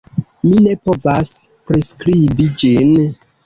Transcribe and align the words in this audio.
Mi 0.45 0.53
ne 0.67 0.73
povas 0.87 1.31
priskribi 1.69 2.51
ĝin. 2.65 3.01